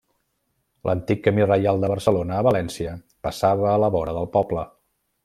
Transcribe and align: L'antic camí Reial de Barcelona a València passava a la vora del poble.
L'antic 0.89 1.19
camí 1.27 1.45
Reial 1.49 1.83
de 1.85 1.91
Barcelona 1.93 2.39
a 2.39 2.45
València 2.49 2.97
passava 3.29 3.69
a 3.75 3.79
la 3.85 3.91
vora 3.97 4.17
del 4.21 4.31
poble. 4.39 4.65